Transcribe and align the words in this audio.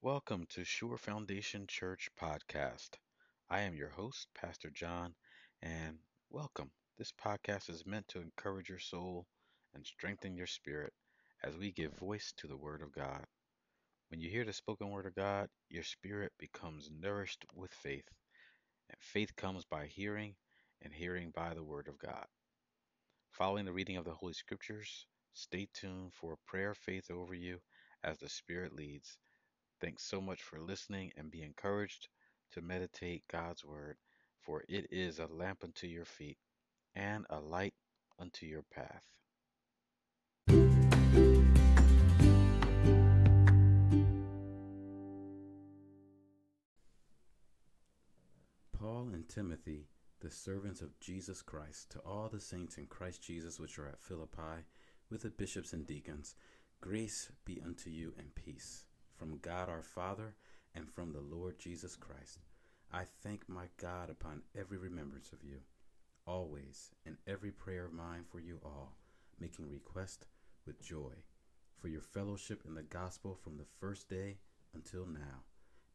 Welcome 0.00 0.46
to 0.50 0.62
Sure 0.62 0.96
Foundation 0.96 1.66
Church 1.66 2.08
podcast. 2.22 2.90
I 3.50 3.62
am 3.62 3.74
your 3.74 3.88
host, 3.88 4.28
Pastor 4.32 4.70
John, 4.70 5.12
and 5.60 5.98
welcome. 6.30 6.70
This 6.96 7.12
podcast 7.12 7.68
is 7.68 7.84
meant 7.84 8.06
to 8.08 8.20
encourage 8.20 8.68
your 8.68 8.78
soul 8.78 9.26
and 9.74 9.84
strengthen 9.84 10.36
your 10.36 10.46
spirit 10.46 10.92
as 11.42 11.56
we 11.56 11.72
give 11.72 11.98
voice 11.98 12.32
to 12.36 12.46
the 12.46 12.56
Word 12.56 12.80
of 12.80 12.92
God. 12.92 13.26
When 14.08 14.20
you 14.20 14.30
hear 14.30 14.44
the 14.44 14.52
spoken 14.52 14.88
Word 14.90 15.06
of 15.06 15.16
God, 15.16 15.48
your 15.68 15.82
spirit 15.82 16.30
becomes 16.38 16.88
nourished 16.96 17.44
with 17.52 17.72
faith, 17.72 18.08
and 18.88 19.00
faith 19.00 19.34
comes 19.34 19.64
by 19.64 19.86
hearing, 19.86 20.36
and 20.80 20.94
hearing 20.94 21.32
by 21.34 21.54
the 21.54 21.64
Word 21.64 21.88
of 21.88 21.98
God. 21.98 22.26
Following 23.32 23.64
the 23.64 23.72
reading 23.72 23.96
of 23.96 24.04
the 24.04 24.14
Holy 24.14 24.34
Scriptures, 24.34 25.06
stay 25.32 25.66
tuned 25.74 26.12
for 26.14 26.34
a 26.34 26.50
prayer 26.50 26.70
of 26.70 26.78
faith 26.78 27.10
over 27.10 27.34
you 27.34 27.58
as 28.04 28.18
the 28.18 28.28
Spirit 28.28 28.72
leads. 28.72 29.18
Thanks 29.80 30.02
so 30.02 30.20
much 30.20 30.42
for 30.42 30.60
listening 30.60 31.12
and 31.16 31.30
be 31.30 31.42
encouraged 31.42 32.08
to 32.50 32.60
meditate 32.60 33.22
God's 33.30 33.64
Word, 33.64 33.96
for 34.40 34.64
it 34.68 34.88
is 34.90 35.20
a 35.20 35.26
lamp 35.26 35.62
unto 35.62 35.86
your 35.86 36.04
feet 36.04 36.38
and 36.96 37.24
a 37.30 37.38
light 37.38 37.74
unto 38.18 38.44
your 38.44 38.64
path. 38.74 39.04
Paul 48.76 49.10
and 49.12 49.28
Timothy, 49.28 49.86
the 50.18 50.30
servants 50.30 50.80
of 50.80 50.98
Jesus 50.98 51.40
Christ, 51.40 51.90
to 51.92 52.00
all 52.00 52.28
the 52.28 52.40
saints 52.40 52.78
in 52.78 52.86
Christ 52.86 53.22
Jesus 53.22 53.60
which 53.60 53.78
are 53.78 53.86
at 53.86 54.02
Philippi, 54.02 54.64
with 55.08 55.22
the 55.22 55.30
bishops 55.30 55.72
and 55.72 55.86
deacons, 55.86 56.34
grace 56.80 57.30
be 57.44 57.60
unto 57.64 57.90
you 57.90 58.12
and 58.18 58.34
peace 58.34 58.87
from 59.18 59.38
God 59.42 59.68
our 59.68 59.82
Father 59.82 60.34
and 60.74 60.88
from 60.88 61.12
the 61.12 61.20
Lord 61.20 61.58
Jesus 61.58 61.96
Christ. 61.96 62.38
I 62.92 63.02
thank 63.22 63.48
my 63.48 63.64
God 63.76 64.10
upon 64.10 64.42
every 64.56 64.78
remembrance 64.78 65.32
of 65.32 65.42
you, 65.42 65.58
always 66.26 66.90
in 67.04 67.16
every 67.26 67.50
prayer 67.50 67.86
of 67.86 67.92
mine 67.92 68.24
for 68.30 68.40
you 68.40 68.60
all, 68.64 68.96
making 69.40 69.68
request 69.68 70.26
with 70.66 70.82
joy 70.82 71.12
for 71.80 71.88
your 71.88 72.00
fellowship 72.00 72.62
in 72.66 72.74
the 72.74 72.82
gospel 72.82 73.38
from 73.42 73.56
the 73.56 73.66
first 73.80 74.08
day 74.08 74.38
until 74.74 75.06
now, 75.06 75.42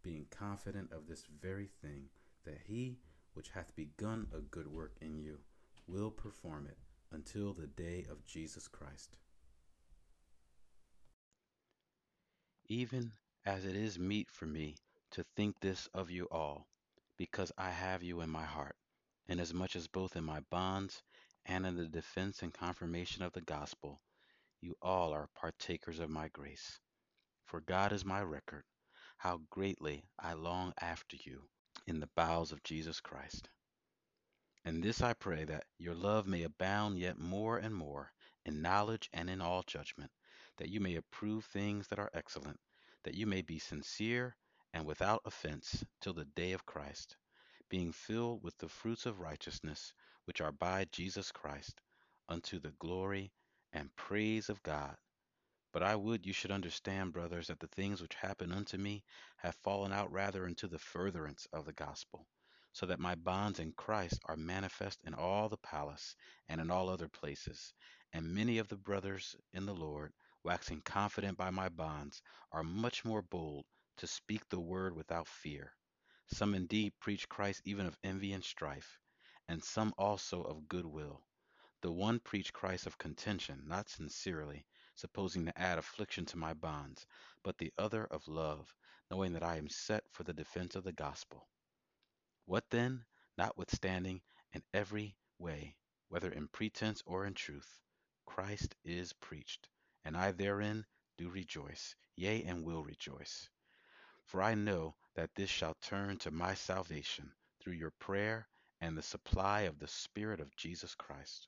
being 0.02 0.26
confident 0.30 0.92
of 0.92 1.08
this 1.08 1.26
very 1.42 1.70
thing, 1.82 2.06
that 2.46 2.60
he 2.66 2.98
which 3.34 3.50
hath 3.50 3.76
begun 3.76 4.28
a 4.34 4.40
good 4.40 4.68
work 4.68 4.96
in 5.02 5.18
you 5.18 5.40
will 5.88 6.12
perform 6.12 6.68
it 6.68 6.78
until 7.12 7.54
the 7.54 7.68
day 7.68 8.06
of 8.10 8.26
Jesus 8.26 8.68
Christ. 8.68 9.16
Even 12.68 13.12
as 13.46 13.66
it 13.66 13.76
is 13.76 14.00
meet 14.00 14.32
for 14.32 14.46
me 14.46 14.76
to 15.12 15.26
think 15.36 15.60
this 15.60 15.88
of 15.94 16.10
you 16.10 16.28
all, 16.32 16.68
because 17.18 17.52
I 17.58 17.70
have 17.70 18.02
you 18.02 18.22
in 18.22 18.30
my 18.30 18.46
heart, 18.46 18.76
inasmuch 19.28 19.76
as 19.76 19.88
both 19.88 20.16
in 20.16 20.24
my 20.24 20.40
bonds 20.50 21.04
and 21.46 21.66
in 21.66 21.76
the 21.76 21.88
defense 21.88 22.42
and 22.42 22.54
confirmation 22.54 23.22
of 23.22 23.34
the 23.34 23.42
gospel, 23.42 24.02
you 24.62 24.76
all 24.82 25.12
are 25.12 25.28
partakers 25.36 26.00
of 26.00 26.10
my 26.10 26.30
grace. 26.30 26.80
For 27.46 27.60
God 27.60 27.92
is 27.92 28.06
my 28.06 28.22
record, 28.22 28.64
how 29.18 29.42
greatly 29.50 30.06
I 30.18 30.34
long 30.34 30.74
after 30.80 31.18
you 31.26 31.42
in 31.86 32.00
the 32.00 32.10
bowels 32.16 32.52
of 32.54 32.64
Jesus 32.64 33.02
Christ. 33.02 33.50
And 34.64 34.82
this 34.82 35.02
I 35.02 35.14
pray 35.14 35.44
that 35.44 35.66
your 35.78 35.96
love 35.96 36.28
may 36.28 36.44
abound 36.44 36.98
yet 36.98 37.20
more 37.20 37.58
and 37.58 37.76
more 37.76 38.14
in 38.46 38.62
knowledge 38.62 39.10
and 39.12 39.30
in 39.30 39.42
all 39.42 39.64
judgment, 39.68 40.12
that 40.58 40.70
you 40.70 40.80
may 40.80 40.96
approve 40.96 41.44
things 41.46 41.88
that 41.90 42.00
are 42.00 42.10
excellent, 42.14 42.60
that 43.04 43.16
you 43.16 43.26
may 43.26 43.42
be 43.42 43.60
sincere 43.60 44.36
and 44.74 44.86
without 44.86 45.22
offense 45.26 45.84
till 46.02 46.14
the 46.14 46.26
day 46.36 46.54
of 46.54 46.66
Christ, 46.66 47.18
being 47.70 47.92
filled 47.92 48.44
with 48.44 48.58
the 48.58 48.70
fruits 48.70 49.06
of 49.06 49.20
righteousness 49.20 49.94
which 50.26 50.42
are 50.42 50.52
by 50.52 50.86
Jesus 50.92 51.32
Christ, 51.32 51.82
unto 52.30 52.60
the 52.60 52.74
glory 52.80 53.32
and 53.74 53.96
praise 53.96 54.50
of 54.50 54.64
God. 54.64 54.96
But 55.74 55.84
I 55.84 55.96
would 55.96 56.26
you 56.26 56.34
should 56.34 56.52
understand, 56.52 57.14
brothers, 57.14 57.48
that 57.48 57.60
the 57.60 57.68
things 57.68 58.02
which 58.02 58.14
happen 58.16 58.52
unto 58.52 58.78
me 58.78 59.04
have 59.38 59.56
fallen 59.56 59.92
out 59.92 60.12
rather 60.12 60.46
into 60.46 60.68
the 60.68 60.80
furtherance 60.80 61.48
of 61.52 61.66
the 61.66 61.74
gospel, 61.74 62.28
so 62.72 62.86
that 62.86 63.00
my 63.00 63.16
bonds 63.16 63.60
in 63.60 63.74
Christ 63.74 64.22
are 64.26 64.38
manifest 64.38 65.00
in 65.04 65.14
all 65.14 65.50
the 65.50 65.58
palace 65.58 66.16
and 66.48 66.62
in 66.62 66.70
all 66.72 66.90
other 66.90 67.10
places. 67.10 67.74
And 68.14 68.36
many 68.36 68.60
of 68.60 68.68
the 68.68 68.78
brothers 68.78 69.36
in 69.52 69.66
the 69.66 69.74
Lord, 69.74 70.14
waxing 70.44 70.82
confident 70.82 71.38
by 71.38 71.50
my 71.50 71.70
bonds, 71.70 72.22
are 72.52 72.64
much 72.64 73.06
more 73.06 73.22
bold 73.22 73.66
to 73.98 74.08
speak 74.08 74.48
the 74.50 74.60
word 74.60 74.96
without 74.96 75.28
fear. 75.28 75.74
Some 76.28 76.56
indeed 76.56 76.94
preach 77.00 77.30
Christ 77.30 77.62
even 77.66 77.86
of 77.86 77.98
envy 78.04 78.34
and 78.34 78.44
strife, 78.44 79.00
and 79.48 79.64
some 79.64 79.94
also 79.98 80.42
of 80.44 80.68
good 80.68 80.86
will. 80.86 81.22
The 81.82 81.92
one 81.92 82.20
preach 82.20 82.54
Christ 82.54 82.88
of 82.88 82.98
contention, 82.98 83.64
not 83.68 83.90
sincerely, 83.90 84.66
supposing 84.96 85.46
to 85.46 85.58
add 85.58 85.78
affliction 85.78 86.26
to 86.28 86.38
my 86.38 86.54
bonds, 86.54 87.06
but 87.44 87.58
the 87.58 87.74
other 87.78 88.06
of 88.06 88.28
love, 88.28 88.74
knowing 89.12 89.34
that 89.34 89.44
I 89.44 89.58
am 89.58 89.70
set 89.70 90.04
for 90.12 90.24
the 90.24 90.34
defense 90.34 90.76
of 90.76 90.84
the 90.84 90.94
gospel. 90.94 91.48
What 92.46 92.70
then? 92.70 93.06
Notwithstanding, 93.38 94.22
in 94.54 94.64
every 94.74 95.18
way, 95.40 95.76
whether 96.10 96.32
in 96.32 96.48
pretense 96.48 97.02
or 97.06 97.26
in 97.26 97.34
truth, 97.34 97.82
Christ 98.26 98.76
is 98.86 99.14
preached, 99.14 99.68
and 100.06 100.18
I 100.18 100.32
therein 100.32 100.86
do 101.18 101.30
rejoice, 101.30 101.96
yea, 102.16 102.44
and 102.44 102.64
will 102.64 102.84
rejoice. 102.84 103.50
For 104.26 104.42
I 104.42 104.56
know 104.56 104.96
that 105.16 105.36
this 105.36 105.50
shall 105.50 105.76
turn 105.82 106.18
to 106.20 106.32
my 106.32 106.56
salvation 106.56 107.32
through 107.60 107.74
your 107.74 107.94
prayer 108.00 108.48
and 108.82 108.98
the 108.98 109.04
supply 109.04 109.62
of 109.62 109.80
the 109.80 109.88
Spirit 109.88 110.40
of 110.40 110.56
Jesus 110.56 110.96
Christ 110.96 111.48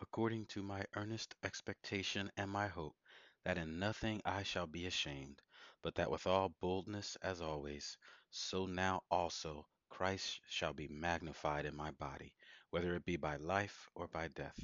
according 0.00 0.44
to 0.44 0.62
my 0.62 0.84
earnest 0.96 1.34
expectation 1.44 2.30
and 2.36 2.50
my 2.50 2.66
hope, 2.66 2.96
that 3.44 3.56
in 3.56 3.78
nothing 3.78 4.20
I 4.24 4.42
shall 4.42 4.66
be 4.66 4.86
ashamed, 4.86 5.40
but 5.82 5.94
that 5.94 6.10
with 6.10 6.26
all 6.26 6.50
boldness 6.60 7.16
as 7.22 7.40
always, 7.40 7.96
so 8.30 8.66
now 8.66 9.02
also 9.10 9.66
Christ 9.88 10.40
shall 10.48 10.74
be 10.74 10.88
magnified 10.88 11.64
in 11.64 11.76
my 11.76 11.90
body, 11.92 12.34
whether 12.70 12.94
it 12.96 13.04
be 13.04 13.16
by 13.16 13.36
life 13.36 13.88
or 13.94 14.08
by 14.08 14.28
death. 14.28 14.58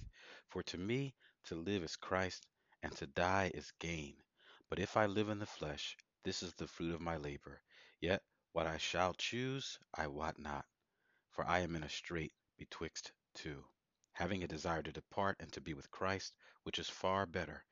For 0.49 0.63
to 0.65 0.79
me 0.79 1.15
to 1.45 1.55
live 1.55 1.83
is 1.83 1.97
Christ, 1.97 2.47
and 2.83 2.97
to 2.97 3.07
die 3.07 3.51
is 3.55 3.73
gain. 3.79 4.17
But 4.69 4.79
if 4.79 4.97
I 4.97 5.07
live 5.07 5.29
in 5.29 5.39
the 5.39 5.47
flesh, 5.47 5.97
this 6.25 6.43
is 6.43 6.55
the 6.55 6.69
fruit 6.69 6.95
of 6.95 7.01
my 7.01 7.17
labor. 7.17 7.61
Yet 8.01 8.23
what 8.53 8.67
I 8.67 8.79
shall 8.79 9.15
choose 9.15 9.79
I 9.95 10.07
wot 10.07 10.39
not, 10.39 10.67
for 11.31 11.47
I 11.47 11.61
am 11.61 11.77
in 11.77 11.83
a 11.83 11.89
strait 11.89 12.33
betwixt 12.59 13.13
two 13.35 13.65
having 14.21 14.45
a 14.45 14.49
desire 14.49 14.83
to 14.83 14.93
depart 14.93 15.37
and 15.41 15.51
to 15.51 15.63
be 15.63 15.73
with 15.73 15.91
Christ, 15.91 16.35
which 16.65 16.79
is 16.79 16.91
far 16.91 17.25
better. 17.25 17.65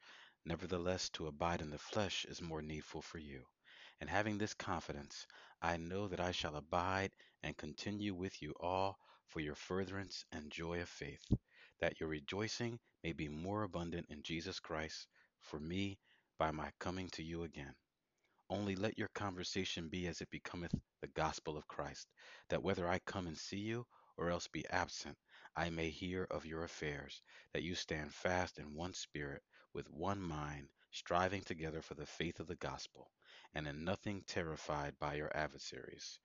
Nevertheless, 0.46 1.10
to 1.10 1.26
abide 1.26 1.60
in 1.60 1.68
the 1.68 1.78
flesh 1.78 2.24
is 2.24 2.40
more 2.40 2.62
needful 2.62 3.02
for 3.02 3.18
you. 3.18 3.44
And 4.00 4.08
having 4.08 4.38
this 4.38 4.54
confidence, 4.54 5.26
I 5.60 5.76
know 5.76 6.08
that 6.08 6.20
I 6.20 6.32
shall 6.32 6.56
abide 6.56 7.12
and 7.42 7.54
continue 7.54 8.14
with 8.14 8.40
you 8.40 8.54
all 8.60 8.98
for 9.26 9.40
your 9.40 9.56
furtherance 9.56 10.24
and 10.32 10.50
joy 10.50 10.80
of 10.80 10.88
faith, 10.88 11.20
that 11.80 12.00
your 12.00 12.08
rejoicing 12.08 12.80
may 13.04 13.12
be 13.12 13.28
more 13.28 13.62
abundant 13.62 14.06
in 14.10 14.22
Jesus 14.22 14.60
Christ 14.60 15.06
for 15.40 15.60
me 15.60 15.98
by 16.38 16.50
my 16.50 16.70
coming 16.78 17.08
to 17.10 17.22
you 17.22 17.44
again. 17.44 17.74
Only 18.50 18.76
let 18.76 18.98
your 18.98 19.08
conversation 19.14 19.88
be 19.88 20.06
as 20.06 20.20
it 20.20 20.30
becometh 20.30 20.74
the 21.00 21.08
gospel 21.08 21.56
of 21.56 21.68
Christ, 21.68 22.08
that 22.48 22.62
whether 22.62 22.88
I 22.88 22.98
come 23.00 23.26
and 23.26 23.36
see 23.36 23.58
you 23.58 23.86
or 24.16 24.30
else 24.30 24.48
be 24.48 24.66
absent, 24.68 25.16
I 25.54 25.70
may 25.70 25.90
hear 25.90 26.24
of 26.30 26.46
your 26.46 26.64
affairs, 26.64 27.22
that 27.52 27.62
you 27.62 27.74
stand 27.74 28.14
fast 28.14 28.58
in 28.58 28.74
one 28.74 28.94
spirit, 28.94 29.42
with 29.74 29.90
one 29.90 30.20
mind, 30.20 30.68
striving 30.90 31.42
together 31.42 31.82
for 31.82 31.94
the 31.94 32.06
faith 32.06 32.40
of 32.40 32.46
the 32.46 32.56
gospel, 32.56 33.10
and 33.54 33.66
in 33.68 33.84
nothing 33.84 34.22
terrified 34.26 34.98
by 34.98 35.14
your 35.14 35.36
adversaries, 35.36 36.18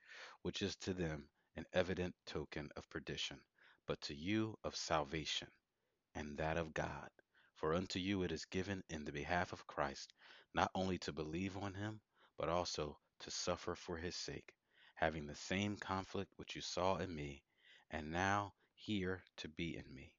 which 0.43 0.61
is 0.61 0.75
to 0.77 0.93
them 0.93 1.27
an 1.55 1.65
evident 1.73 2.15
token 2.25 2.69
of 2.75 2.89
perdition, 2.89 3.39
but 3.85 3.99
to 4.01 4.15
you 4.15 4.57
of 4.63 4.75
salvation, 4.75 5.47
and 6.15 6.37
that 6.37 6.57
of 6.57 6.73
God. 6.73 7.09
For 7.55 7.73
unto 7.73 7.99
you 7.99 8.23
it 8.23 8.31
is 8.31 8.45
given 8.45 8.83
in 8.89 9.05
the 9.05 9.11
behalf 9.11 9.53
of 9.53 9.67
Christ, 9.67 10.13
not 10.53 10.71
only 10.75 10.97
to 10.99 11.13
believe 11.13 11.57
on 11.57 11.73
him, 11.73 12.01
but 12.37 12.49
also 12.49 12.97
to 13.19 13.31
suffer 13.31 13.75
for 13.75 13.97
his 13.97 14.15
sake, 14.15 14.53
having 14.95 15.25
the 15.25 15.35
same 15.35 15.77
conflict 15.77 16.33
which 16.37 16.55
you 16.55 16.61
saw 16.61 16.97
in 16.97 17.15
me, 17.15 17.43
and 17.89 18.11
now 18.11 18.53
hear 18.73 19.23
to 19.37 19.47
be 19.47 19.77
in 19.77 19.93
me. 19.93 20.13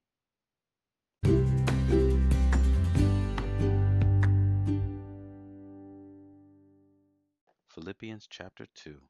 Philippians 7.69 8.26
chapter 8.31 8.67
2 8.75 9.00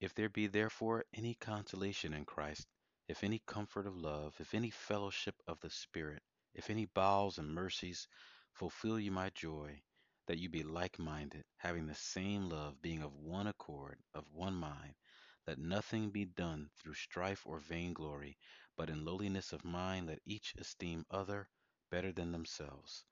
If 0.00 0.14
there 0.14 0.28
be 0.28 0.46
therefore 0.46 1.04
any 1.12 1.34
consolation 1.34 2.14
in 2.14 2.24
Christ, 2.24 2.68
if 3.08 3.24
any 3.24 3.42
comfort 3.46 3.86
of 3.86 3.96
love, 3.96 4.34
if 4.38 4.54
any 4.54 4.70
fellowship 4.70 5.34
of 5.46 5.60
the 5.60 5.70
Spirit, 5.70 6.22
if 6.54 6.68
any 6.68 6.84
bowels 6.84 7.38
and 7.38 7.54
mercies, 7.54 8.06
fulfill 8.52 9.00
you 9.00 9.10
my 9.10 9.30
joy, 9.30 9.82
that 10.26 10.38
you 10.38 10.48
be 10.48 10.62
like 10.62 10.98
minded, 10.98 11.44
having 11.56 11.86
the 11.86 11.94
same 11.94 12.48
love, 12.48 12.80
being 12.82 13.02
of 13.02 13.14
one 13.14 13.46
accord, 13.46 13.98
of 14.14 14.24
one 14.32 14.54
mind. 14.54 14.94
Let 15.46 15.58
nothing 15.58 16.10
be 16.10 16.24
done 16.26 16.70
through 16.76 16.94
strife 16.94 17.46
or 17.46 17.58
vainglory, 17.58 18.36
but 18.76 18.90
in 18.90 19.04
lowliness 19.04 19.52
of 19.52 19.64
mind 19.64 20.06
let 20.06 20.20
each 20.26 20.54
esteem 20.56 21.06
other 21.10 21.48
better 21.90 22.12
than 22.12 22.32
themselves. 22.32 23.04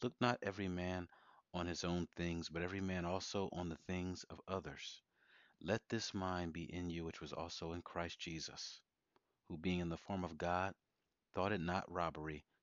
Look 0.00 0.14
not 0.20 0.38
every 0.42 0.68
man 0.68 1.08
on 1.52 1.66
his 1.66 1.84
own 1.84 2.06
things, 2.16 2.48
but 2.48 2.62
every 2.62 2.80
man 2.80 3.04
also 3.04 3.48
on 3.52 3.68
the 3.68 3.78
things 3.88 4.24
of 4.30 4.40
others. 4.48 5.02
Let 5.60 5.82
this 5.88 6.14
mind 6.14 6.52
be 6.52 6.72
in 6.72 6.90
you 6.90 7.04
which 7.04 7.20
was 7.20 7.32
also 7.32 7.72
in 7.72 7.82
Christ 7.82 8.18
Jesus, 8.20 8.80
who 9.48 9.58
being 9.58 9.80
in 9.80 9.88
the 9.88 9.96
form 9.96 10.24
of 10.24 10.38
God, 10.38 10.74
thought 11.32 11.52
it 11.52 11.60
not 11.60 11.90
robbery 11.90 12.44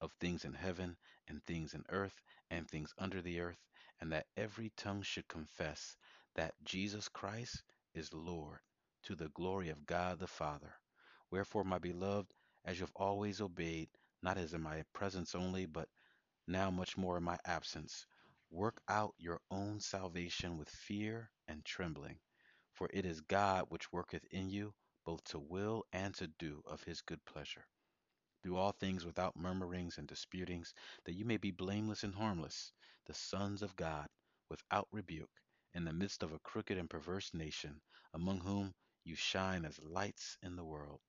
of 0.00 0.12
things 0.20 0.44
in 0.44 0.54
heaven, 0.54 0.96
and 1.28 1.42
things 1.44 1.74
in 1.74 1.84
earth, 1.90 2.22
and 2.50 2.68
things 2.68 2.92
under 2.98 3.20
the 3.22 3.40
earth, 3.40 3.58
and 4.00 4.12
that 4.12 4.26
every 4.36 4.70
tongue 4.76 5.02
should 5.02 5.28
confess 5.28 5.96
that 6.34 6.54
Jesus 6.64 7.08
Christ 7.08 7.62
is 7.94 8.12
Lord, 8.12 8.60
to 9.04 9.14
the 9.14 9.28
glory 9.30 9.70
of 9.70 9.86
God 9.86 10.18
the 10.18 10.26
Father. 10.26 10.74
Wherefore, 11.30 11.64
my 11.64 11.78
beloved, 11.78 12.32
as 12.64 12.78
you 12.78 12.84
have 12.84 12.92
always 12.96 13.40
obeyed, 13.40 13.88
not 14.22 14.38
as 14.38 14.54
in 14.54 14.62
my 14.62 14.84
presence 14.92 15.34
only, 15.34 15.66
but 15.66 15.88
now 16.46 16.70
much 16.70 16.96
more 16.96 17.16
in 17.16 17.24
my 17.24 17.38
absence, 17.44 18.06
work 18.50 18.80
out 18.88 19.14
your 19.18 19.40
own 19.50 19.80
salvation 19.80 20.58
with 20.58 20.68
fear 20.68 21.30
and 21.48 21.64
trembling. 21.64 22.18
For 22.72 22.88
it 22.92 23.04
is 23.04 23.20
God 23.20 23.66
which 23.68 23.92
worketh 23.92 24.24
in 24.30 24.50
you 24.50 24.74
both 25.04 25.22
to 25.24 25.38
will 25.38 25.84
and 25.92 26.14
to 26.14 26.26
do 26.38 26.62
of 26.66 26.82
his 26.84 27.00
good 27.00 27.24
pleasure. 27.24 27.64
Do 28.42 28.56
all 28.56 28.72
things 28.72 29.04
without 29.04 29.36
murmurings 29.36 29.98
and 29.98 30.08
disputings, 30.08 30.74
that 31.04 31.14
you 31.14 31.24
may 31.24 31.38
be 31.38 31.50
blameless 31.52 32.04
and 32.04 32.14
harmless, 32.14 32.72
the 33.06 33.14
sons 33.14 33.62
of 33.62 33.76
God, 33.76 34.08
without 34.50 34.88
rebuke, 34.92 35.42
in 35.74 35.84
the 35.84 35.92
midst 35.92 36.22
of 36.22 36.32
a 36.32 36.38
crooked 36.40 36.78
and 36.78 36.90
perverse 36.90 37.34
nation, 37.34 37.80
among 38.14 38.40
whom 38.40 38.74
you 39.04 39.16
shine 39.16 39.64
as 39.64 39.78
lights 39.82 40.38
in 40.42 40.56
the 40.56 40.64
world 40.64 41.00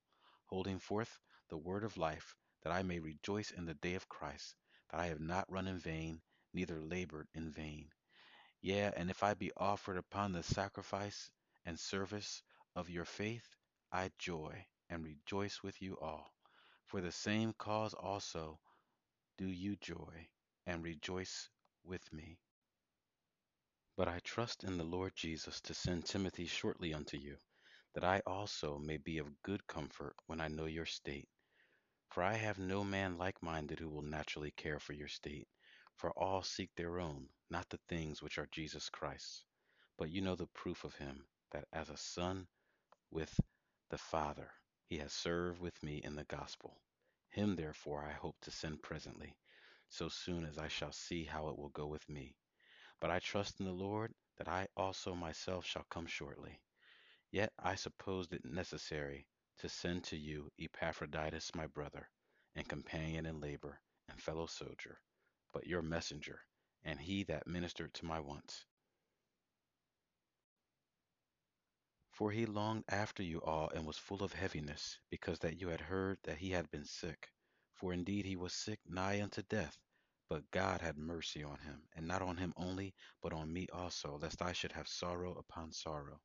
holding 0.47 0.79
forth 0.79 1.19
the 1.49 1.57
word 1.57 1.83
of 1.83 1.97
life, 1.97 2.35
that 2.63 2.71
I 2.73 2.83
may 2.83 2.99
rejoice 2.99 3.51
in 3.51 3.65
the 3.65 3.73
day 3.75 3.95
of 3.95 4.09
Christ, 4.09 4.55
that 4.91 4.99
I 4.99 5.07
have 5.07 5.19
not 5.19 5.51
run 5.51 5.67
in 5.67 5.79
vain, 5.79 6.21
neither 6.53 6.81
labored 6.81 7.27
in 7.33 7.51
vain. 7.51 7.89
Yea, 8.61 8.91
and 8.95 9.09
if 9.11 9.23
I 9.23 9.33
be 9.35 9.51
offered 9.57 9.97
upon 9.97 10.33
the 10.33 10.43
sacrifice 10.43 11.31
and 11.65 11.79
service 11.79 12.43
of 12.75 12.89
your 12.89 13.05
faith, 13.05 13.47
I 13.91 14.11
joy 14.19 14.65
and 14.89 15.03
rejoice 15.03 15.63
with 15.63 15.81
you 15.81 15.97
all. 15.99 16.33
For 16.91 16.99
the 16.99 17.13
same 17.13 17.53
cause 17.53 17.93
also 17.93 18.59
do 19.37 19.47
you 19.47 19.77
joy 19.77 20.27
and 20.65 20.83
rejoice 20.83 21.47
with 21.85 22.11
me. 22.11 22.37
But 23.95 24.09
I 24.09 24.19
trust 24.19 24.65
in 24.65 24.77
the 24.77 24.83
Lord 24.83 25.13
Jesus 25.15 25.61
to 25.61 25.73
send 25.73 26.05
Timothy 26.05 26.47
shortly 26.47 26.93
unto 26.93 27.15
you, 27.15 27.37
that 27.93 28.03
I 28.03 28.21
also 28.27 28.77
may 28.77 28.97
be 28.97 29.19
of 29.19 29.41
good 29.41 29.65
comfort 29.67 30.17
when 30.27 30.41
I 30.41 30.49
know 30.49 30.65
your 30.65 30.85
state. 30.85 31.29
For 32.09 32.23
I 32.23 32.33
have 32.33 32.59
no 32.59 32.83
man 32.83 33.17
like 33.17 33.41
minded 33.41 33.79
who 33.79 33.87
will 33.87 34.01
naturally 34.01 34.51
care 34.51 34.81
for 34.81 34.91
your 34.91 35.07
state. 35.07 35.47
For 35.95 36.11
all 36.19 36.43
seek 36.43 36.71
their 36.75 36.99
own, 36.99 37.29
not 37.49 37.69
the 37.69 37.79
things 37.87 38.21
which 38.21 38.37
are 38.37 38.49
Jesus 38.51 38.89
Christ's. 38.89 39.45
But 39.97 40.09
you 40.09 40.19
know 40.19 40.35
the 40.35 40.47
proof 40.47 40.83
of 40.83 40.95
him, 40.95 41.23
that 41.53 41.69
as 41.71 41.89
a 41.89 41.95
son 41.95 42.49
with 43.11 43.33
the 43.89 43.97
Father, 43.97 44.51
he 44.91 44.97
has 44.97 45.13
served 45.13 45.61
with 45.61 45.81
me 45.81 46.01
in 46.03 46.17
the 46.17 46.25
gospel. 46.25 46.75
Him 47.29 47.55
therefore 47.55 48.03
I 48.03 48.11
hope 48.11 48.35
to 48.41 48.51
send 48.51 48.83
presently, 48.83 49.37
so 49.87 50.09
soon 50.09 50.43
as 50.43 50.57
I 50.57 50.67
shall 50.67 50.91
see 50.91 51.23
how 51.23 51.47
it 51.47 51.57
will 51.57 51.69
go 51.69 51.87
with 51.87 52.09
me. 52.09 52.35
But 52.99 53.09
I 53.09 53.19
trust 53.19 53.61
in 53.61 53.65
the 53.65 53.71
Lord 53.71 54.13
that 54.35 54.49
I 54.49 54.67
also 54.75 55.15
myself 55.15 55.65
shall 55.65 55.85
come 55.89 56.07
shortly. 56.07 56.59
Yet 57.31 57.53
I 57.57 57.75
supposed 57.75 58.33
it 58.33 58.43
necessary 58.43 59.27
to 59.59 59.69
send 59.69 60.03
to 60.03 60.17
you 60.17 60.51
Epaphroditus 60.59 61.55
my 61.55 61.67
brother, 61.67 62.09
and 62.53 62.67
companion 62.67 63.25
in 63.25 63.39
labor, 63.39 63.79
and 64.09 64.21
fellow 64.21 64.45
soldier, 64.45 64.99
but 65.53 65.67
your 65.67 65.81
messenger, 65.81 66.41
and 66.83 66.99
he 66.99 67.23
that 67.23 67.47
ministered 67.47 67.93
to 67.93 68.05
my 68.05 68.19
wants. 68.19 68.65
For 72.21 72.29
he 72.29 72.45
longed 72.45 72.83
after 72.87 73.23
you 73.23 73.41
all, 73.41 73.71
and 73.71 73.83
was 73.83 73.97
full 73.97 74.21
of 74.21 74.31
heaviness, 74.31 74.99
because 75.09 75.39
that 75.39 75.59
you 75.59 75.69
had 75.69 75.81
heard 75.81 76.19
that 76.21 76.37
he 76.37 76.51
had 76.51 76.69
been 76.69 76.85
sick. 76.85 77.31
For 77.73 77.93
indeed 77.93 78.25
he 78.25 78.35
was 78.35 78.53
sick 78.53 78.79
nigh 78.85 79.23
unto 79.23 79.41
death. 79.41 79.75
But 80.29 80.51
God 80.51 80.81
had 80.81 80.99
mercy 80.99 81.43
on 81.43 81.57
him, 81.57 81.81
and 81.95 82.07
not 82.07 82.21
on 82.21 82.37
him 82.37 82.53
only, 82.55 82.93
but 83.23 83.33
on 83.33 83.51
me 83.51 83.67
also, 83.73 84.19
lest 84.19 84.43
I 84.43 84.53
should 84.53 84.71
have 84.73 84.87
sorrow 84.87 85.33
upon 85.33 85.73
sorrow. 85.73 86.21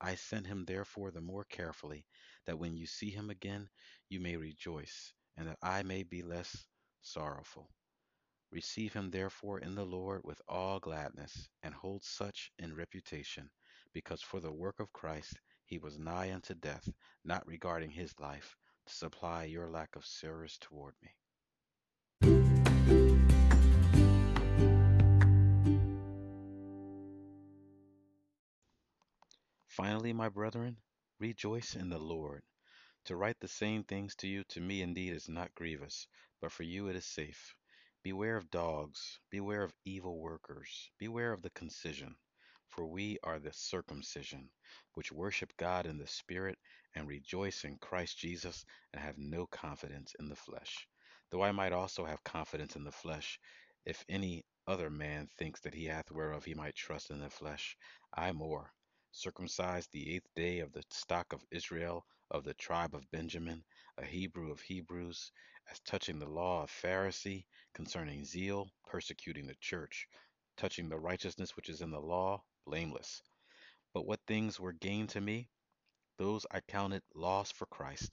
I 0.00 0.14
sent 0.14 0.46
him 0.46 0.64
therefore 0.64 1.10
the 1.10 1.20
more 1.20 1.44
carefully, 1.44 2.06
that 2.46 2.58
when 2.58 2.74
you 2.74 2.86
see 2.86 3.10
him 3.10 3.28
again, 3.28 3.68
you 4.08 4.20
may 4.20 4.38
rejoice, 4.38 5.12
and 5.36 5.48
that 5.48 5.58
I 5.62 5.82
may 5.82 6.02
be 6.02 6.22
less 6.22 6.66
sorrowful. 7.02 7.68
Receive 8.50 8.94
him 8.94 9.10
therefore 9.10 9.58
in 9.58 9.74
the 9.74 9.84
Lord 9.84 10.22
with 10.24 10.40
all 10.48 10.80
gladness, 10.80 11.50
and 11.62 11.74
hold 11.74 12.04
such 12.04 12.52
in 12.58 12.74
reputation, 12.74 13.50
because 13.96 14.20
for 14.20 14.40
the 14.40 14.52
work 14.52 14.78
of 14.78 14.92
Christ 14.92 15.40
he 15.64 15.78
was 15.78 15.98
nigh 15.98 16.30
unto 16.30 16.52
death, 16.52 16.86
not 17.24 17.46
regarding 17.46 17.88
his 17.88 18.12
life, 18.20 18.54
to 18.84 18.92
supply 18.92 19.44
your 19.44 19.70
lack 19.70 19.96
of 19.96 20.04
service 20.04 20.58
toward 20.60 20.92
me. 21.02 21.14
Finally, 29.66 30.12
my 30.12 30.28
brethren, 30.28 30.76
rejoice 31.18 31.74
in 31.74 31.88
the 31.88 31.96
Lord. 31.96 32.42
To 33.06 33.16
write 33.16 33.40
the 33.40 33.48
same 33.48 33.82
things 33.82 34.14
to 34.16 34.28
you 34.28 34.44
to 34.50 34.60
me 34.60 34.82
indeed 34.82 35.14
is 35.14 35.26
not 35.26 35.54
grievous, 35.54 36.06
but 36.42 36.52
for 36.52 36.64
you 36.64 36.88
it 36.88 36.96
is 36.96 37.06
safe. 37.06 37.54
Beware 38.02 38.36
of 38.36 38.50
dogs, 38.50 39.18
beware 39.30 39.62
of 39.62 39.72
evil 39.86 40.18
workers, 40.18 40.90
beware 40.98 41.32
of 41.32 41.40
the 41.40 41.48
concision. 41.48 42.14
For 42.76 42.84
we 42.84 43.18
are 43.22 43.38
the 43.38 43.54
circumcision, 43.54 44.50
which 44.92 45.10
worship 45.10 45.56
God 45.56 45.86
in 45.86 45.96
the 45.96 46.06
Spirit, 46.06 46.58
and 46.94 47.08
rejoice 47.08 47.64
in 47.64 47.78
Christ 47.78 48.18
Jesus, 48.18 48.66
and 48.92 49.02
have 49.02 49.16
no 49.16 49.46
confidence 49.46 50.14
in 50.18 50.28
the 50.28 50.36
flesh. 50.36 50.86
Though 51.30 51.42
I 51.42 51.52
might 51.52 51.72
also 51.72 52.04
have 52.04 52.22
confidence 52.22 52.76
in 52.76 52.84
the 52.84 52.92
flesh, 52.92 53.40
if 53.86 54.04
any 54.10 54.44
other 54.66 54.90
man 54.90 55.26
thinks 55.38 55.60
that 55.60 55.72
he 55.72 55.86
hath 55.86 56.10
whereof 56.10 56.44
he 56.44 56.52
might 56.52 56.74
trust 56.74 57.10
in 57.10 57.18
the 57.18 57.30
flesh, 57.30 57.78
I 58.12 58.32
more 58.32 58.74
circumcised 59.10 59.90
the 59.92 60.14
eighth 60.14 60.28
day 60.34 60.58
of 60.58 60.72
the 60.72 60.82
stock 60.90 61.32
of 61.32 61.46
Israel, 61.50 62.04
of 62.30 62.44
the 62.44 62.52
tribe 62.54 62.94
of 62.94 63.10
Benjamin, 63.10 63.64
a 63.96 64.04
Hebrew 64.04 64.50
of 64.50 64.60
Hebrews, 64.60 65.32
as 65.70 65.80
touching 65.80 66.18
the 66.18 66.28
law 66.28 66.64
of 66.64 66.70
Pharisee, 66.70 67.46
concerning 67.72 68.26
zeal, 68.26 68.68
persecuting 68.86 69.46
the 69.46 69.56
church, 69.62 70.06
touching 70.58 70.90
the 70.90 70.98
righteousness 70.98 71.56
which 71.56 71.70
is 71.70 71.80
in 71.80 71.90
the 71.90 71.98
law, 72.00 72.44
blameless. 72.66 73.22
But 73.94 74.06
what 74.06 74.20
things 74.26 74.60
were 74.60 74.72
gain 74.72 75.06
to 75.08 75.20
me, 75.20 75.48
those 76.18 76.46
I 76.50 76.60
counted 76.60 77.02
loss 77.14 77.52
for 77.52 77.66
Christ. 77.66 78.10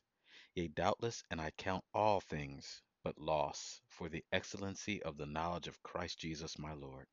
Yea, 0.55 0.69
doubtless, 0.69 1.23
and 1.31 1.41
I 1.41 1.51
count 1.57 1.83
all 1.93 2.21
things 2.21 2.81
but 3.03 3.17
loss 3.19 3.81
for 3.89 4.09
the 4.09 4.23
excellency 4.31 5.03
of 5.03 5.17
the 5.17 5.25
knowledge 5.25 5.67
of 5.67 5.83
Christ 5.83 6.19
Jesus 6.19 6.57
my 6.59 6.73
Lord 6.73 7.07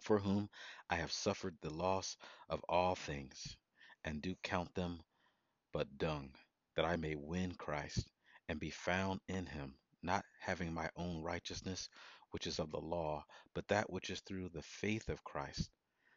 for 0.00 0.20
whom 0.20 0.48
I 0.88 0.96
have 0.96 1.12
suffered 1.12 1.56
the 1.60 1.74
loss 1.74 2.16
of 2.48 2.64
all 2.68 2.94
things, 2.94 3.56
and 4.04 4.22
do 4.22 4.36
count 4.42 4.74
them 4.74 5.02
but 5.72 5.98
dung, 5.98 6.32
that 6.76 6.84
I 6.84 6.96
may 6.96 7.16
win 7.16 7.54
Christ, 7.56 8.08
and 8.48 8.60
be 8.60 8.70
found 8.70 9.20
in 9.28 9.46
him, 9.46 9.76
not 10.02 10.24
having 10.40 10.72
my 10.72 10.90
own 10.96 11.22
righteousness, 11.22 11.88
which 12.30 12.46
is 12.46 12.60
of 12.60 12.70
the 12.70 12.80
law, 12.80 13.24
but 13.54 13.66
that 13.68 13.90
which 13.90 14.10
is 14.10 14.20
through 14.20 14.50
the 14.50 14.62
faith 14.62 15.08
of 15.08 15.24
Christ, 15.24 15.70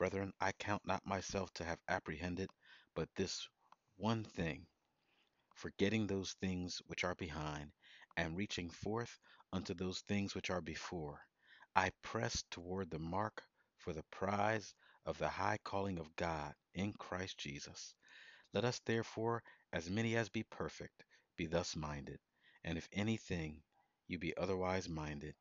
Brethren, 0.00 0.32
I 0.40 0.52
count 0.52 0.86
not 0.86 1.04
myself 1.04 1.52
to 1.52 1.64
have 1.64 1.78
apprehended, 1.86 2.48
but 2.94 3.14
this 3.16 3.46
one 3.98 4.24
thing, 4.24 4.66
forgetting 5.54 6.06
those 6.06 6.32
things 6.40 6.80
which 6.86 7.04
are 7.04 7.14
behind, 7.16 7.70
and 8.16 8.34
reaching 8.34 8.70
forth 8.70 9.20
unto 9.52 9.74
those 9.74 10.00
things 10.00 10.34
which 10.34 10.48
are 10.48 10.62
before, 10.62 11.20
I 11.76 11.90
press 12.00 12.42
toward 12.50 12.90
the 12.90 12.98
mark 12.98 13.44
for 13.76 13.92
the 13.92 14.04
prize 14.04 14.74
of 15.04 15.18
the 15.18 15.28
high 15.28 15.58
calling 15.64 15.98
of 15.98 16.16
God 16.16 16.54
in 16.72 16.94
Christ 16.94 17.36
Jesus. 17.36 17.94
Let 18.54 18.64
us 18.64 18.80
therefore, 18.86 19.42
as 19.70 19.90
many 19.90 20.16
as 20.16 20.30
be 20.30 20.44
perfect, 20.44 21.04
be 21.36 21.44
thus 21.44 21.76
minded. 21.76 22.20
And 22.64 22.78
if 22.78 22.88
anything 22.94 23.62
you 24.08 24.18
be 24.18 24.34
otherwise 24.38 24.88
minded, 24.88 25.34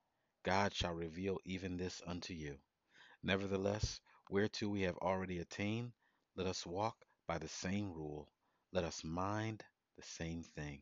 God 0.43 0.73
shall 0.73 0.93
reveal 0.93 1.39
even 1.45 1.77
this 1.77 2.01
unto 2.05 2.33
you. 2.33 2.59
Nevertheless, 3.23 4.01
whereto 4.29 4.69
we 4.69 4.81
have 4.83 4.97
already 4.97 5.39
attained, 5.39 5.91
let 6.35 6.47
us 6.47 6.65
walk 6.65 6.95
by 7.27 7.39
the 7.39 7.47
same 7.47 7.91
rule, 7.91 8.31
let 8.71 8.83
us 8.83 9.03
mind 9.03 9.63
the 9.97 10.03
same 10.03 10.43
thing. 10.43 10.81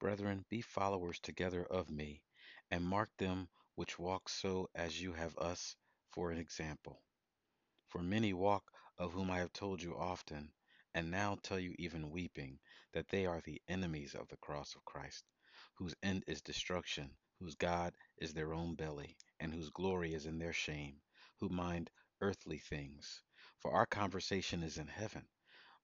Brethren, 0.00 0.44
be 0.50 0.60
followers 0.60 1.20
together 1.20 1.64
of 1.64 1.88
me, 1.88 2.22
and 2.70 2.84
mark 2.84 3.08
them 3.16 3.48
which 3.76 3.98
walk 3.98 4.28
so 4.28 4.68
as 4.74 5.00
you 5.00 5.12
have 5.12 5.38
us 5.38 5.76
for 6.10 6.32
an 6.32 6.38
example. 6.38 7.00
For 7.88 8.02
many 8.02 8.32
walk, 8.32 8.70
of 8.98 9.12
whom 9.12 9.30
I 9.30 9.38
have 9.38 9.52
told 9.52 9.80
you 9.80 9.96
often, 9.96 10.52
and 10.94 11.10
now 11.10 11.36
tell 11.42 11.58
you 11.58 11.74
even 11.78 12.10
weeping, 12.10 12.58
that 12.92 13.08
they 13.08 13.26
are 13.26 13.40
the 13.40 13.62
enemies 13.68 14.14
of 14.14 14.28
the 14.28 14.36
cross 14.36 14.74
of 14.74 14.84
Christ, 14.84 15.24
whose 15.74 15.94
end 16.02 16.24
is 16.26 16.42
destruction, 16.42 17.16
whose 17.38 17.54
God 17.56 17.94
is 18.18 18.34
their 18.34 18.54
own 18.54 18.74
belly, 18.74 19.16
and 19.40 19.52
whose 19.52 19.70
glory 19.70 20.14
is 20.14 20.26
in 20.26 20.38
their 20.38 20.52
shame, 20.52 21.00
who 21.40 21.48
mind 21.48 21.90
earthly 22.20 22.58
things. 22.58 23.22
For 23.60 23.72
our 23.72 23.86
conversation 23.86 24.62
is 24.62 24.78
in 24.78 24.88
heaven 24.88 25.26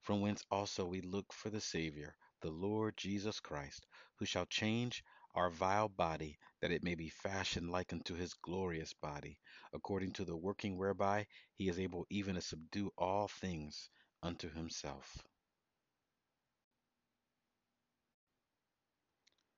from 0.01 0.21
whence 0.21 0.43
also 0.49 0.85
we 0.85 1.01
look 1.01 1.31
for 1.33 1.49
the 1.49 1.61
Saviour, 1.61 2.15
the 2.41 2.49
Lord 2.49 2.97
Jesus 2.97 3.39
Christ, 3.39 3.85
who 4.17 4.25
shall 4.25 4.45
change 4.47 5.03
our 5.35 5.49
vile 5.49 5.89
body, 5.89 6.39
that 6.61 6.71
it 6.71 6.83
may 6.83 6.95
be 6.95 7.09
fashioned 7.09 7.69
like 7.69 7.93
unto 7.93 8.15
his 8.15 8.33
glorious 8.33 8.93
body, 8.93 9.39
according 9.73 10.13
to 10.13 10.25
the 10.25 10.35
working 10.35 10.77
whereby 10.77 11.27
he 11.55 11.69
is 11.69 11.79
able 11.79 12.05
even 12.09 12.35
to 12.35 12.41
subdue 12.41 12.91
all 12.97 13.27
things 13.27 13.89
unto 14.23 14.49
himself. 14.51 15.17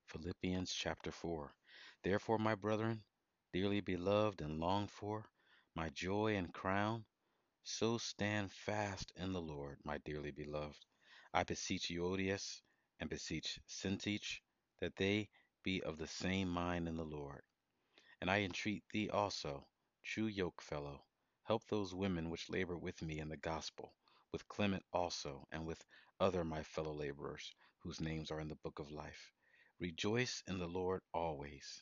Philippians 0.08 0.74
chapter 0.74 1.12
4. 1.12 1.54
Therefore, 2.04 2.38
my 2.38 2.56
brethren, 2.56 3.06
dearly 3.54 3.80
beloved 3.80 4.42
and 4.42 4.60
longed 4.60 4.92
for, 4.92 5.26
my 5.74 5.88
joy 5.88 6.36
and 6.36 6.54
crown, 6.54 7.06
so 7.64 7.98
stand 7.98 8.52
fast 8.52 9.14
in 9.16 9.32
the 9.32 9.42
Lord, 9.42 9.78
my 9.86 10.00
dearly 10.00 10.32
beloved. 10.32 10.86
I 11.34 11.44
beseech 11.44 11.90
Euodias 11.90 12.62
and 13.00 13.10
beseech 13.10 13.58
Syntyche 13.70 14.42
that 14.82 14.98
they 14.98 15.30
be 15.64 15.82
of 15.82 15.98
the 15.98 16.08
same 16.08 16.50
mind 16.50 16.90
in 16.90 16.98
the 16.98 17.06
Lord. 17.06 17.42
And 18.20 18.30
I 18.30 18.42
entreat 18.42 18.84
thee 18.92 19.10
also, 19.10 19.66
true 20.04 20.30
yokefellow, 20.30 21.00
help 21.44 21.66
those 21.68 21.96
women 21.96 22.30
which 22.30 22.50
labor 22.50 22.78
with 22.78 23.02
me 23.02 23.20
in 23.20 23.30
the 23.30 23.38
gospel, 23.38 23.96
with 24.34 24.48
Clement 24.50 24.84
also, 24.92 25.48
and 25.54 25.66
with 25.66 25.86
other 26.20 26.44
my 26.44 26.64
fellow 26.64 26.94
laborers, 26.94 27.56
whose 27.80 28.02
names 28.02 28.30
are 28.30 28.42
in 28.42 28.50
the 28.50 28.56
book 28.56 28.80
of 28.80 28.92
life. 28.92 29.32
Rejoice 29.80 30.44
in 30.48 30.60
the 30.60 30.68
Lord 30.68 31.02
always. 31.14 31.82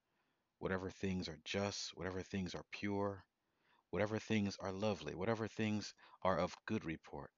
whatever 0.61 0.91
things 0.91 1.27
are 1.27 1.39
just, 1.43 1.89
whatever 1.97 2.21
things 2.21 2.53
are 2.53 2.63
pure, 2.71 3.25
whatever 3.89 4.19
things 4.19 4.55
are 4.59 4.71
lovely, 4.71 5.15
whatever 5.15 5.47
things 5.47 5.91
are 6.21 6.37
of 6.37 6.55
good 6.67 6.85
report, 6.85 7.31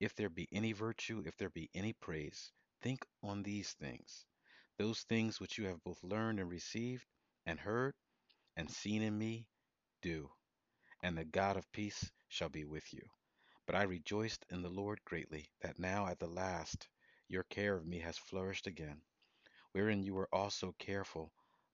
if 0.00 0.12
there 0.16 0.28
be 0.28 0.48
any 0.50 0.72
virtue, 0.72 1.22
if 1.24 1.36
there 1.36 1.50
be 1.50 1.70
any 1.72 1.92
praise, 1.92 2.50
think 2.82 3.06
on 3.22 3.44
these 3.44 3.72
things. 3.74 4.26
Those 4.76 5.02
things 5.02 5.38
which 5.38 5.56
you 5.56 5.66
have 5.66 5.84
both 5.84 6.02
learned 6.02 6.40
and 6.40 6.50
received, 6.50 7.06
and 7.46 7.60
heard, 7.60 7.94
and 8.56 8.68
seen 8.68 9.02
in 9.02 9.16
me, 9.16 9.46
do, 10.02 10.28
and 11.00 11.16
the 11.16 11.24
God 11.24 11.56
of 11.56 11.70
peace 11.70 12.10
shall 12.26 12.48
be 12.48 12.64
with 12.64 12.92
you. 12.92 13.02
But 13.66 13.76
I 13.76 13.84
rejoiced 13.84 14.44
in 14.50 14.62
the 14.62 14.68
Lord 14.68 14.98
greatly, 15.04 15.48
that 15.60 15.78
now 15.78 16.08
at 16.08 16.18
the 16.18 16.26
last 16.26 16.88
your 17.28 17.44
care 17.44 17.76
of 17.76 17.86
me 17.86 18.00
has 18.00 18.18
flourished 18.18 18.66
again, 18.66 19.00
wherein 19.70 20.02
you 20.02 20.14
were 20.14 20.28
also 20.32 20.74
careful, 20.80 21.32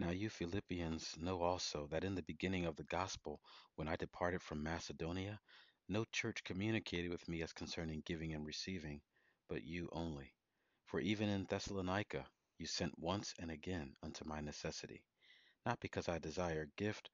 Now 0.00 0.10
you 0.10 0.30
Philippians 0.30 1.16
know 1.18 1.42
also 1.42 1.88
that 1.88 2.04
in 2.04 2.14
the 2.14 2.22
beginning 2.22 2.66
of 2.66 2.76
the 2.76 2.84
gospel, 2.84 3.40
when 3.74 3.88
I 3.88 3.96
departed 3.96 4.40
from 4.40 4.62
Macedonia, 4.62 5.40
no 5.88 6.04
church 6.12 6.44
communicated 6.44 7.10
with 7.10 7.28
me 7.28 7.42
as 7.42 7.52
concerning 7.52 8.02
giving 8.06 8.32
and 8.32 8.46
receiving, 8.46 9.02
but 9.48 9.64
you 9.64 9.88
only. 9.90 10.32
For 10.86 11.00
even 11.00 11.28
in 11.28 11.46
Thessalonica 11.46 12.28
you 12.58 12.66
sent 12.66 12.96
once 12.96 13.34
and 13.40 13.50
again 13.50 13.96
unto 14.00 14.24
my 14.24 14.40
necessity, 14.40 15.02
not 15.66 15.80
because 15.80 16.08
I 16.08 16.20
desire 16.20 16.70
gift, 16.76 17.10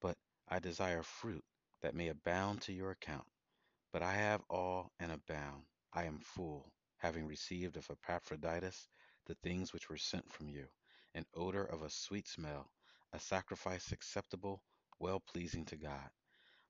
but 0.00 0.16
I 0.48 0.58
desire 0.58 1.04
fruit 1.04 1.44
that 1.82 1.94
may 1.94 2.08
abound 2.08 2.62
to 2.62 2.72
your 2.72 2.90
account. 2.90 3.28
But 3.92 4.02
I 4.02 4.12
have 4.14 4.42
all 4.50 4.90
and 4.98 5.12
abound. 5.12 5.62
I 5.92 6.04
am 6.04 6.18
full, 6.18 6.72
having 6.98 7.26
received 7.26 7.76
of 7.76 7.88
Epaphroditus 7.88 8.88
the 9.26 9.36
things 9.36 9.72
which 9.72 9.88
were 9.88 9.96
sent 9.96 10.32
from 10.32 10.48
you, 10.48 10.66
an 11.14 11.26
odor 11.34 11.64
of 11.64 11.82
a 11.82 11.90
sweet 11.90 12.26
smell, 12.28 12.70
a 13.12 13.20
sacrifice 13.20 13.92
acceptable, 13.92 14.62
well 14.98 15.20
pleasing 15.20 15.64
to 15.66 15.76
God. 15.76 16.10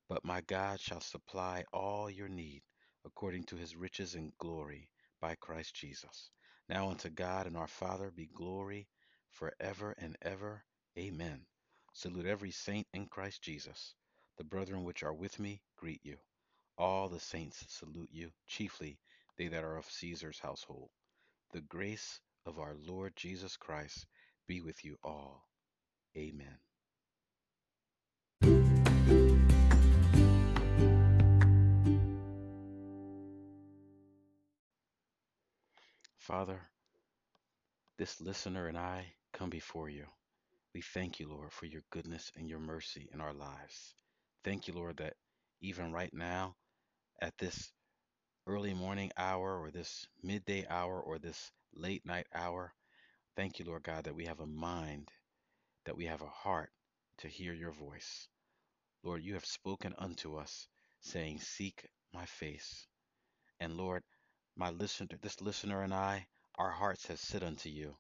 But 0.09 0.25
my 0.25 0.43
God 0.43 0.81
shall 0.81 1.01
supply 1.01 1.65
all 1.73 2.11
your 2.11 2.29
need 2.29 2.63
according 3.05 3.45
to 3.45 3.57
his 3.57 3.77
riches 3.77 4.15
and 4.15 4.37
glory 4.39 4.91
by 5.21 5.35
Christ 5.37 5.75
Jesus. 5.75 6.31
Now 6.69 6.91
unto 6.91 7.11
God 7.11 7.47
and 7.47 7.57
our 7.57 7.67
Father 7.67 8.11
be 8.11 8.27
glory 8.27 8.89
forever 9.31 9.95
and 9.99 10.17
ever. 10.23 10.65
Amen. 10.99 11.47
Salute 11.93 12.27
every 12.27 12.51
saint 12.51 12.87
in 12.93 13.07
Christ 13.07 13.43
Jesus. 13.43 13.95
The 14.37 14.45
brethren 14.45 14.85
which 14.85 15.03
are 15.03 15.15
with 15.15 15.39
me 15.39 15.63
greet 15.77 16.01
you. 16.05 16.17
All 16.77 17.09
the 17.09 17.21
saints 17.21 17.65
salute 17.69 18.11
you, 18.13 18.31
chiefly 18.47 18.99
they 19.37 19.49
that 19.49 19.65
are 19.65 19.77
of 19.77 19.91
Caesar's 19.91 20.39
household. 20.39 20.91
The 21.53 21.61
grace 21.63 22.21
of 22.47 22.59
our 22.59 22.75
Lord 22.87 23.15
Jesus 23.17 23.57
Christ 23.57 24.07
be 24.47 24.61
with 24.61 24.85
you 24.85 24.97
all. 25.03 25.47
Amen. 26.17 26.59
Father, 36.19 36.61
this 37.99 38.21
listener 38.21 38.67
and 38.67 38.79
I 38.79 39.05
come 39.33 39.51
before 39.51 39.89
you. 39.89 40.05
We 40.75 40.81
thank 40.81 41.21
you, 41.21 41.29
Lord, 41.29 41.53
for 41.53 41.67
your 41.67 41.83
goodness 41.91 42.33
and 42.37 42.49
your 42.49 42.59
mercy 42.59 43.09
in 43.13 43.21
our 43.21 43.35
lives. 43.35 43.95
Thank 44.43 44.67
you, 44.67 44.75
Lord, 44.75 44.97
that 44.97 45.15
even 45.61 45.93
right 45.93 46.13
now, 46.13 46.55
at 47.21 47.37
this 47.39 47.73
early 48.47 48.75
morning 48.75 49.11
hour 49.17 49.59
or 49.59 49.71
this 49.71 50.07
midday 50.23 50.67
hour 50.69 51.01
or 51.01 51.19
this 51.19 51.51
late 51.75 52.05
night 52.05 52.27
hour. 52.35 52.73
Thank 53.37 53.59
you, 53.59 53.65
Lord 53.65 53.83
God, 53.85 54.05
that 54.05 54.15
we 54.17 54.27
have 54.27 54.41
a 54.41 54.47
mind, 54.47 55.11
that 55.87 55.97
we 55.97 56.07
have 56.07 56.23
a 56.23 56.27
heart 56.29 56.71
to 57.19 57.29
hear 57.29 57.55
your 57.55 57.73
voice. 57.73 58.29
Lord, 59.05 59.23
you 59.25 59.35
have 59.35 59.47
spoken 59.47 59.95
unto 59.99 60.37
us, 60.37 60.69
saying, 61.01 61.41
Seek 61.41 61.89
my 62.13 62.27
face. 62.27 62.87
And 63.61 63.77
Lord, 63.77 64.03
my 64.57 64.71
listener, 64.71 65.09
this 65.23 65.41
listener 65.41 65.83
and 65.83 65.95
I, 65.95 66.27
our 66.59 66.71
hearts 66.71 67.07
have 67.09 67.21
said 67.21 67.43
unto 67.45 67.69
you, 67.71 67.97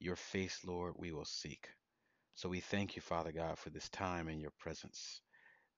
Your 0.00 0.16
face, 0.16 0.60
Lord, 0.64 0.94
we 0.98 1.12
will 1.12 1.24
seek. 1.26 1.68
So 2.34 2.48
we 2.48 2.60
thank 2.60 2.96
you, 2.96 3.02
Father 3.02 3.32
God, 3.32 3.58
for 3.58 3.70
this 3.70 3.88
time 3.90 4.28
in 4.28 4.40
your 4.40 4.52
presence, 4.58 5.20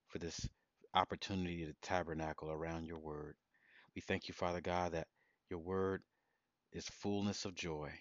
for 0.08 0.18
this 0.18 0.49
opportunity 0.94 1.66
to 1.66 1.75
tabernacle 1.82 2.50
around 2.50 2.87
your 2.87 2.99
word. 3.00 3.37
We 3.96 4.02
thank 4.02 4.28
you, 4.28 4.34
Father 4.34 4.60
God, 4.60 4.92
that 4.92 5.08
your 5.50 5.60
word 5.60 6.02
is 6.72 6.87
fullness 6.88 7.44
of 7.44 7.54
joy. 7.54 7.92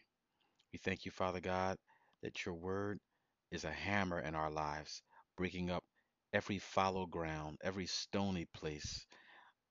We 0.73 0.79
thank 0.79 1.05
you, 1.05 1.11
Father 1.11 1.39
God, 1.39 1.77
that 2.23 2.45
your 2.45 2.55
word 2.55 2.99
is 3.51 3.63
a 3.63 3.71
hammer 3.71 4.19
in 4.19 4.35
our 4.35 4.51
lives, 4.51 5.01
breaking 5.37 5.71
up 5.71 5.83
every 6.33 6.59
fallow 6.59 7.05
ground, 7.05 7.57
every 7.63 7.87
stony 7.87 8.45
place 8.53 9.05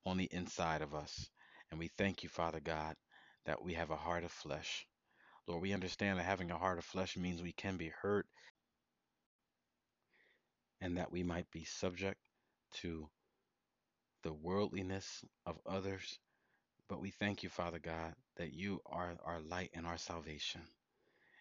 on 0.07 0.17
the 0.17 0.29
inside 0.33 0.83
of 0.83 0.95
us. 0.95 1.29
And 1.71 1.79
we 1.79 1.89
thank 1.99 2.23
you, 2.23 2.29
Father 2.29 2.61
God, 2.61 2.97
that 3.47 3.63
we 3.63 3.75
have 3.75 3.91
a 3.91 3.97
heart 3.97 4.25
of 4.25 4.33
flesh. 4.33 4.87
Lord, 5.47 5.63
we 5.63 5.73
understand 5.73 6.19
that 6.19 6.25
having 6.25 6.51
a 6.51 6.59
heart 6.59 6.79
of 6.79 6.85
flesh 6.85 7.17
means 7.17 7.43
we 7.43 7.53
can 7.53 7.77
be 7.77 7.93
hurt 8.03 8.27
and 10.81 10.97
that 10.99 11.13
we 11.13 11.23
might 11.23 11.51
be 11.53 11.65
subject 11.65 12.19
to 12.73 13.09
the 14.25 14.33
worldliness 14.33 15.25
of 15.47 15.59
others. 15.67 16.19
But 16.89 17.01
we 17.01 17.11
thank 17.11 17.43
you, 17.43 17.49
Father 17.49 17.79
God, 17.79 18.15
that 18.37 18.53
you 18.53 18.81
are 18.87 19.17
our 19.25 19.41
light 19.41 19.71
and 19.75 19.87
our 19.87 19.99
salvation. 19.99 20.63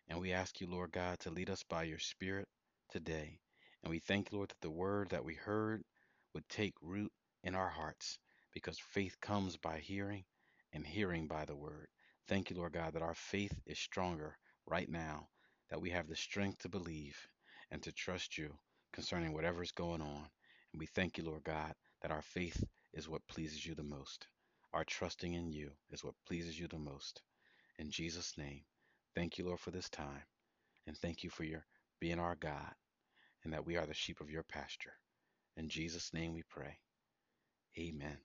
And 0.10 0.20
we 0.20 0.32
ask 0.32 0.62
you, 0.62 0.68
Lord 0.68 0.92
God, 0.92 1.20
to 1.20 1.30
lead 1.30 1.50
us 1.50 1.64
by 1.64 1.84
your 1.84 2.00
Spirit 2.00 2.48
today. 2.90 3.40
And 3.84 3.90
we 3.90 4.00
thank 4.00 4.32
you, 4.32 4.38
Lord, 4.38 4.50
that 4.50 4.62
the 4.62 4.72
word 4.72 5.10
that 5.10 5.26
we 5.26 5.36
heard 5.36 5.84
would 6.34 6.48
take 6.50 6.74
root 6.82 7.12
in 7.44 7.56
our 7.56 7.70
hearts 7.70 8.18
because 8.54 8.80
faith 8.80 9.20
comes 9.22 9.58
by 9.58 9.80
hearing 9.80 10.24
and 10.74 10.86
hearing 10.86 11.28
by 11.28 11.46
the 11.46 11.56
word. 11.56 11.88
Thank 12.28 12.50
you, 12.50 12.56
Lord 12.56 12.74
God, 12.74 12.94
that 12.94 13.02
our 13.02 13.16
faith 13.16 13.54
is 13.66 13.80
stronger 13.80 14.38
right 14.66 14.90
now, 14.90 15.28
that 15.70 15.82
we 15.82 15.90
have 15.92 16.08
the 16.08 16.16
strength 16.16 16.60
to 16.60 16.70
believe 16.70 17.18
and 17.72 17.82
to 17.84 17.92
trust 17.92 18.38
you 18.38 18.54
concerning 18.94 19.34
whatever 19.34 19.62
is 19.62 19.72
going 19.72 20.02
on. 20.02 20.30
And 20.74 20.80
we 20.80 20.88
thank 20.88 21.18
you, 21.18 21.24
Lord 21.24 21.44
God, 21.44 21.74
that 22.02 22.12
our 22.12 22.22
faith 22.22 22.64
is 22.94 23.08
what 23.08 23.28
pleases 23.28 23.66
you 23.66 23.76
the 23.76 23.84
most. 23.84 24.28
Our 24.74 24.84
trusting 24.84 25.34
in 25.34 25.52
you 25.52 25.72
is 25.92 26.04
what 26.04 26.16
pleases 26.26 26.60
you 26.60 26.68
the 26.68 26.80
most. 26.80 27.22
In 27.78 27.92
Jesus' 27.92 28.38
name, 28.38 28.62
thank 29.18 29.40
you, 29.40 29.46
Lord, 29.46 29.60
for 29.60 29.72
this 29.72 29.90
time. 29.90 30.22
And 30.86 30.96
thank 30.96 31.24
you 31.24 31.32
for 31.32 31.44
your 31.44 31.66
being 32.00 32.20
our 32.20 32.36
God 32.36 32.72
and 33.44 33.52
that 33.52 33.66
we 33.66 33.76
are 33.76 33.88
the 33.88 33.94
sheep 33.96 34.22
of 34.22 34.30
your 34.30 34.44
pasture. 34.44 34.94
In 35.58 35.70
Jesus' 35.70 36.14
name 36.14 36.34
we 36.34 36.44
pray. 36.52 36.78
Amen. 37.80 38.18